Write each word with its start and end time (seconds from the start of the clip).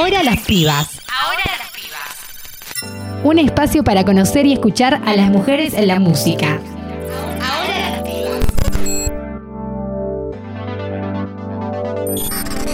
Ahora 0.00 0.22
las 0.22 0.40
pibas. 0.40 0.88
Ahora 1.22 1.42
las 1.58 1.68
pibas. 1.72 3.20
Un 3.22 3.38
espacio 3.38 3.84
para 3.84 4.02
conocer 4.02 4.46
y 4.46 4.54
escuchar 4.54 5.02
a 5.04 5.14
las 5.14 5.28
mujeres 5.28 5.74
en 5.74 5.88
la 5.88 6.00
música. 6.00 6.58
Ahora 7.42 7.90
las 7.90 8.00
pibas. 8.00 8.40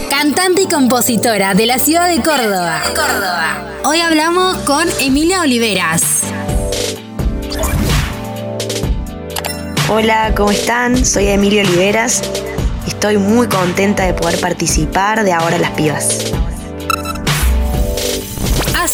Cantante 0.08 0.62
y 0.62 0.68
compositora 0.68 1.54
de 1.54 1.66
la 1.66 1.80
ciudad 1.80 2.08
de 2.08 2.22
Córdoba. 2.22 2.80
Córdoba. 2.94 3.72
Hoy 3.82 3.98
hablamos 3.98 4.58
con 4.58 4.86
Emilia 5.00 5.40
Oliveras. 5.40 6.22
Hola, 9.88 10.32
¿cómo 10.36 10.52
están? 10.52 11.04
Soy 11.04 11.26
Emilia 11.26 11.64
Oliveras. 11.64 12.22
Estoy 12.86 13.18
muy 13.18 13.48
contenta 13.48 14.04
de 14.04 14.14
poder 14.14 14.38
participar 14.40 15.24
de 15.24 15.32
Ahora 15.32 15.58
las 15.58 15.72
Pibas. 15.72 16.32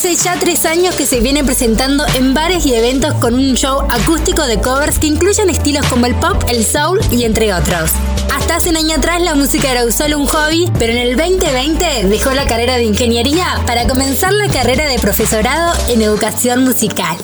Hace 0.02 0.16
ya 0.16 0.34
tres 0.36 0.66
años 0.66 0.96
que 0.96 1.06
se 1.06 1.20
viene 1.20 1.44
presentando 1.44 2.04
en 2.16 2.34
bares 2.34 2.66
y 2.66 2.74
eventos 2.74 3.14
con 3.14 3.34
un 3.34 3.54
show 3.54 3.82
acústico 3.88 4.44
de 4.48 4.60
covers 4.60 4.98
que 4.98 5.06
incluyen 5.06 5.48
estilos 5.48 5.86
como 5.86 6.06
el 6.06 6.16
pop, 6.16 6.42
el 6.48 6.64
soul 6.64 6.98
y 7.12 7.22
entre 7.22 7.54
otros. 7.54 7.92
Hasta 8.34 8.56
hace 8.56 8.70
un 8.70 8.78
año 8.78 8.96
atrás 8.96 9.22
la 9.22 9.36
música 9.36 9.70
era 9.70 9.88
solo 9.92 10.18
un 10.18 10.26
hobby, 10.26 10.68
pero 10.76 10.92
en 10.92 10.98
el 10.98 11.16
2020 11.16 12.08
dejó 12.08 12.32
la 12.32 12.46
carrera 12.46 12.78
de 12.78 12.82
ingeniería 12.82 13.46
para 13.64 13.86
comenzar 13.86 14.32
la 14.32 14.48
carrera 14.48 14.88
de 14.88 14.98
profesorado 14.98 15.72
en 15.88 16.02
educación 16.02 16.64
musical. 16.64 17.16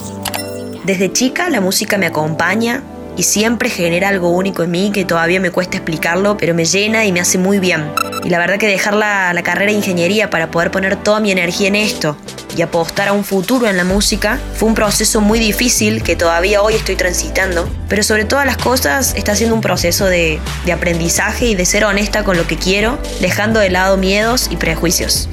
Desde 0.85 1.13
chica 1.13 1.51
la 1.51 1.61
música 1.61 1.99
me 1.99 2.07
acompaña 2.07 2.85
y 3.17 3.25
siempre 3.25 3.71
genera 3.71 4.11
algo 4.11 4.29
único 4.29 4.63
en 4.63 4.71
mí 4.71 4.93
que 4.93 5.05
todavía 5.05 5.41
me 5.41 5.51
cuesta 5.51 5.79
explicarlo, 5.79 6.37
pero 6.37 6.55
me 6.55 6.65
llena 6.65 7.05
y 7.05 7.11
me 7.11 7.19
hace 7.19 7.39
muy 7.39 7.59
bien. 7.59 7.91
Y 8.23 8.31
la 8.31 8.39
verdad 8.39 8.57
que 8.57 8.69
dejar 8.69 8.95
la, 8.95 9.33
la 9.33 9.43
carrera 9.43 9.73
de 9.73 9.79
ingeniería 9.79 10.31
para 10.31 10.53
poder 10.53 10.71
poner 10.71 10.95
toda 10.95 11.19
mi 11.19 11.33
energía 11.33 11.67
en 11.67 11.75
esto 11.75 12.17
y 12.57 12.63
apostar 12.63 13.09
a 13.09 13.13
un 13.13 13.25
futuro 13.25 13.69
en 13.69 13.77
la 13.77 13.85
música 13.85 14.39
fue 14.55 14.69
un 14.69 14.75
proceso 14.75 15.21
muy 15.21 15.39
difícil 15.39 16.03
que 16.03 16.17
todavía 16.17 16.63
hoy 16.63 16.75
estoy 16.75 16.97
transitando, 16.97 17.69
pero 17.89 18.03
sobre 18.03 18.25
todas 18.25 18.47
las 18.47 18.57
cosas 18.57 19.15
está 19.17 19.35
siendo 19.35 19.55
un 19.55 19.61
proceso 19.61 20.07
de, 20.07 20.41
de 20.65 20.73
aprendizaje 20.73 21.47
y 21.47 21.55
de 21.55 21.65
ser 21.65 21.85
honesta 21.85 22.25
con 22.25 22.37
lo 22.37 22.47
que 22.47 22.57
quiero, 22.57 22.99
dejando 23.21 23.61
de 23.61 23.71
lado 23.71 23.97
miedos 23.97 24.49
y 24.51 24.57
prejuicios. 24.57 25.29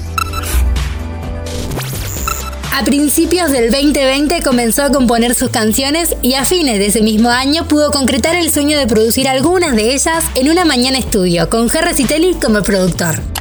A 2.78 2.84
principios 2.84 3.52
del 3.52 3.72
2020 3.72 4.42
comenzó 4.42 4.84
a 4.84 4.92
componer 4.92 5.34
sus 5.34 5.50
canciones 5.50 6.14
y 6.22 6.34
a 6.34 6.44
fines 6.44 6.78
de 6.78 6.88
ese 6.88 7.02
mismo 7.02 7.30
año 7.30 7.70
pudo 7.70 7.90
concretar 7.90 8.36
el 8.36 8.52
sueño 8.52 8.78
de 8.78 8.86
producir 8.86 9.30
algunas 9.30 9.78
de 9.78 9.94
ellas 9.94 10.26
en 10.36 10.50
una 10.50 10.66
mañana 10.66 10.98
estudio, 10.98 11.50
con 11.50 11.70
Jerry 11.70 11.94
Citelli 11.94 12.34
como 12.34 12.64
productor. 12.64 13.35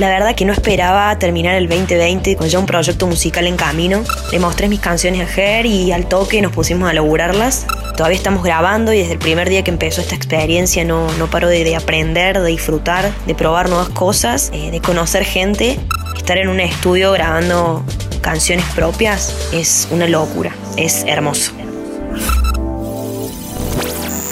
La 0.00 0.08
verdad 0.08 0.34
que 0.34 0.46
no 0.46 0.54
esperaba 0.54 1.18
terminar 1.18 1.56
el 1.56 1.68
2020 1.68 2.36
con 2.36 2.48
ya 2.48 2.58
un 2.58 2.64
proyecto 2.64 3.06
musical 3.06 3.46
en 3.46 3.58
camino. 3.58 4.02
Le 4.32 4.38
mostré 4.38 4.66
mis 4.66 4.80
canciones 4.80 5.20
a 5.20 5.30
Ger 5.30 5.66
y 5.66 5.92
al 5.92 6.06
toque 6.06 6.40
nos 6.40 6.52
pusimos 6.52 6.88
a 6.88 6.94
laburarlas. 6.94 7.66
Todavía 7.98 8.16
estamos 8.16 8.42
grabando 8.42 8.94
y 8.94 9.00
desde 9.00 9.12
el 9.12 9.18
primer 9.18 9.50
día 9.50 9.62
que 9.62 9.70
empezó 9.70 10.00
esta 10.00 10.14
experiencia 10.14 10.86
no, 10.86 11.12
no 11.18 11.28
paro 11.28 11.48
de, 11.48 11.64
de 11.64 11.76
aprender, 11.76 12.40
de 12.40 12.48
disfrutar, 12.48 13.12
de 13.26 13.34
probar 13.34 13.68
nuevas 13.68 13.90
cosas, 13.90 14.50
eh, 14.54 14.70
de 14.70 14.80
conocer 14.80 15.22
gente. 15.22 15.78
Estar 16.16 16.38
en 16.38 16.48
un 16.48 16.60
estudio 16.60 17.12
grabando 17.12 17.84
canciones 18.22 18.64
propias 18.74 19.50
es 19.52 19.86
una 19.90 20.08
locura, 20.08 20.50
es 20.78 21.04
hermoso. 21.06 21.52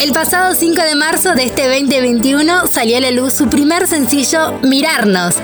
El 0.00 0.14
pasado 0.14 0.55
5 0.55 0.80
de 0.80 0.94
marzo 0.94 1.34
de 1.34 1.42
este 1.42 1.69
2021 1.69 2.69
salió 2.69 2.96
a 2.96 3.00
la 3.00 3.11
luz 3.11 3.34
su 3.34 3.50
primer 3.50 3.86
sencillo, 3.86 4.52
Mirarnos, 4.62 5.34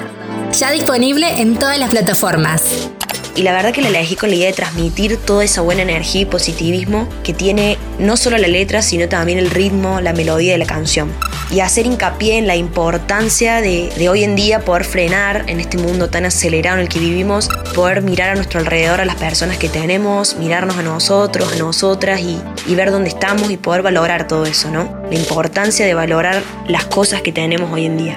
ya 0.59 0.71
disponible 0.71 1.41
en 1.41 1.57
todas 1.57 1.79
las 1.79 1.91
plataformas. 1.91 2.91
Y 3.37 3.43
la 3.43 3.53
verdad 3.53 3.73
que 3.73 3.83
la 3.83 3.89
elegí 3.89 4.15
con 4.15 4.31
la 4.31 4.37
idea 4.37 4.47
de 4.49 4.53
transmitir 4.53 5.17
toda 5.17 5.43
esa 5.43 5.61
buena 5.61 5.83
energía 5.83 6.21
y 6.21 6.25
positivismo 6.25 7.09
que 7.25 7.35
tiene 7.35 7.79
no 7.99 8.17
solo 8.17 8.39
la 8.39 8.47
letra, 8.47 8.81
sino 8.81 9.09
también 9.09 9.39
el 9.41 9.51
ritmo, 9.51 10.01
la 10.01 10.13
melodía 10.13 10.53
de 10.53 10.59
la 10.59 10.67
canción. 10.67 11.13
Y 11.51 11.59
hacer 11.59 11.87
hincapié 11.87 12.39
en 12.39 12.47
la 12.47 12.55
importancia 12.55 13.61
de, 13.61 14.09
hoy 14.09 14.23
en 14.23 14.37
día 14.37 14.61
poder 14.61 14.85
frenar 14.85 15.45
en 15.49 15.59
este 15.59 15.79
mundo 15.79 16.09
tan 16.09 16.25
acelerado 16.25 16.77
en 16.77 16.83
el 16.83 16.89
que 16.89 17.01
vivimos, 17.01 17.49
poder 17.75 18.03
mirar 18.03 18.31
a 18.31 18.35
nuestro 18.37 18.61
alrededor 18.61 19.01
a 19.01 19.05
las 19.05 19.17
personas 19.17 19.59
que 19.59 19.69
tenemos, 19.69 20.37
mirarnos 20.37 20.79
a 20.79 20.83
nosotros, 20.83 21.53
a 21.53 21.57
nosotras 21.57 22.21
y 22.21 22.75
ver 22.75 22.93
dónde 22.93 23.09
estamos 23.09 23.51
y 23.51 23.57
poder 23.57 23.83
valorar 23.83 24.29
todo 24.29 24.47
eso, 24.47 24.71
¿no? 24.71 25.03
La 25.11 25.17
importancia 25.17 25.85
de 25.85 25.95
valorar 25.95 26.43
las 26.69 26.85
cosas 26.85 27.23
que 27.23 27.33
tenemos 27.33 27.73
hoy 27.73 27.87
en 27.87 27.97
día. 27.97 28.17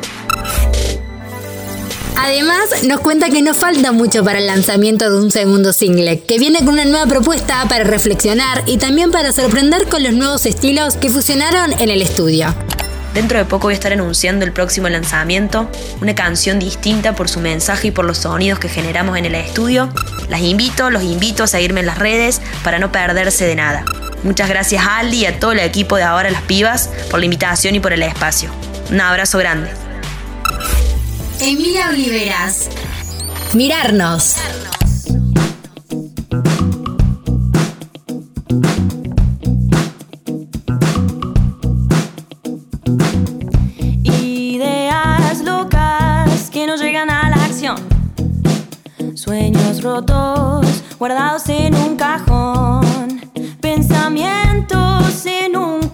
Además, 2.19 2.83
nos 2.83 2.99
cuenta 2.99 3.29
que 3.29 3.43
no 3.43 3.53
falta 3.53 3.91
mucho 3.91 4.23
para 4.23 4.39
el 4.39 4.47
lanzamiento 4.47 5.09
de 5.09 5.19
un 5.19 5.31
segundo 5.31 5.71
single, 5.71 6.21
que 6.21 6.39
viene 6.39 6.59
con 6.59 6.69
una 6.69 6.85
nueva 6.85 7.05
propuesta 7.05 7.65
para 7.69 7.83
reflexionar 7.83 8.63
y 8.65 8.77
también 8.77 9.11
para 9.11 9.31
sorprender 9.31 9.87
con 9.87 10.01
los 10.01 10.13
nuevos 10.13 10.47
estilos 10.47 10.95
que 10.95 11.09
fusionaron 11.09 11.73
en 11.79 11.89
el 11.89 12.01
estudio. 12.01 12.55
Dentro 13.13 13.37
de 13.37 13.45
poco 13.45 13.67
voy 13.67 13.73
a 13.73 13.75
estar 13.75 13.93
anunciando 13.93 14.45
el 14.45 14.51
próximo 14.51 14.89
lanzamiento, 14.89 15.69
una 16.01 16.15
canción 16.15 16.59
distinta 16.59 17.15
por 17.15 17.29
su 17.29 17.39
mensaje 17.39 17.89
y 17.89 17.91
por 17.91 18.05
los 18.05 18.17
sonidos 18.17 18.59
que 18.59 18.69
generamos 18.69 19.17
en 19.17 19.25
el 19.25 19.35
estudio. 19.35 19.89
Las 20.27 20.41
invito, 20.41 20.89
los 20.89 21.03
invito 21.03 21.43
a 21.43 21.47
seguirme 21.47 21.81
en 21.81 21.85
las 21.85 21.99
redes 21.99 22.41
para 22.63 22.79
no 22.79 22.91
perderse 22.91 23.45
de 23.45 23.55
nada. 23.55 23.85
Muchas 24.23 24.49
gracias 24.49 24.83
a 24.83 24.97
Aldi 24.97 25.17
y 25.17 25.25
a 25.27 25.39
todo 25.39 25.51
el 25.51 25.59
equipo 25.59 25.97
de 25.97 26.03
Ahora 26.03 26.31
las 26.31 26.41
Pibas 26.41 26.89
por 27.09 27.19
la 27.19 27.25
invitación 27.25 27.75
y 27.75 27.79
por 27.79 27.93
el 27.93 28.03
espacio. 28.03 28.51
Un 28.91 29.01
abrazo 29.01 29.37
grande. 29.37 29.86
Emilia 31.39 31.89
Oliveras. 31.89 32.69
Mirarnos. 33.53 34.37
Ideas 44.03 45.41
locas 45.43 46.49
que 46.49 46.65
no 46.65 46.75
llegan 46.75 47.09
a 47.09 47.29
la 47.29 47.45
acción. 47.45 47.77
Sueños 49.15 49.83
rotos 49.83 50.65
guardados 50.97 51.47
en 51.49 51.75
un 51.75 51.95
cajón. 51.95 53.21
Pensamientos 53.61 55.25
en 55.25 55.55
un 55.55 55.86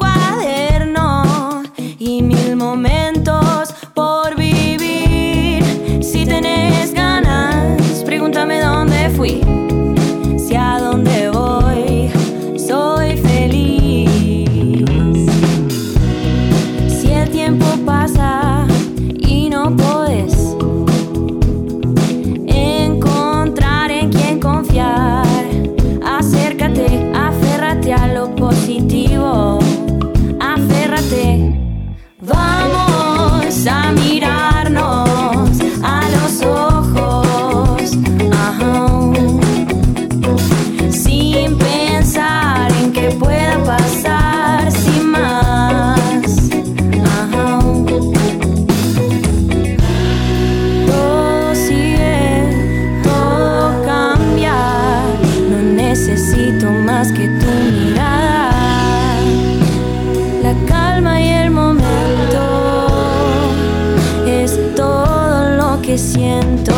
tiempo 17.44 17.66
pasa 17.86 18.66
y 19.20 19.50
no 19.50 19.76
podés 19.76 20.56
encontrar 22.48 23.92
en 23.92 24.10
quién 24.10 24.40
confiar, 24.40 25.26
acércate, 26.06 27.12
aférrate 27.14 27.94
a 27.94 28.08
lo 28.14 28.34
positivo, 28.34 29.60
aférrate. 30.40 31.60
Vamos 32.22 33.68
a 33.68 33.92
mirarnos 33.92 34.33
que 65.94 66.00
siento. 66.00 66.73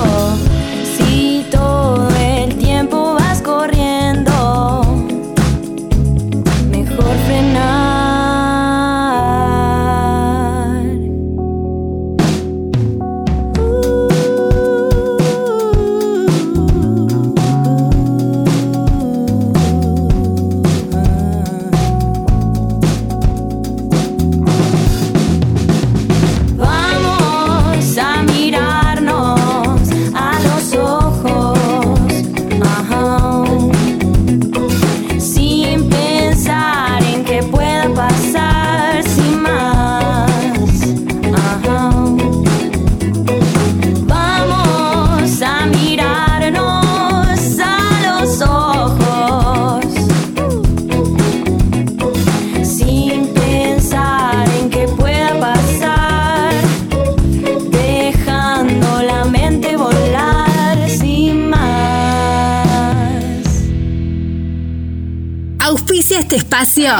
Este 66.19 66.37
espacio? 66.37 66.91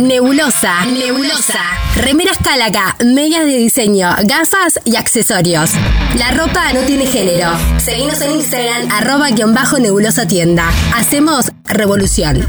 Nebulosa. 0.00 0.84
Nebulosa. 0.86 1.60
Remeras 1.96 2.38
Cálaga, 2.42 2.96
medias 3.04 3.44
de 3.44 3.56
diseño, 3.56 4.14
gafas 4.24 4.80
y 4.84 4.96
accesorios. 4.96 5.70
La 6.16 6.32
ropa 6.32 6.72
no 6.72 6.80
tiene 6.80 7.06
género. 7.06 7.50
Seguimos 7.78 8.20
en 8.20 8.32
Instagram, 8.32 8.90
arroba 8.90 9.30
guion 9.30 9.54
bajo 9.54 9.78
nebulosa 9.78 10.26
tienda. 10.26 10.68
Hacemos 10.94 11.52
revolución. 11.64 12.46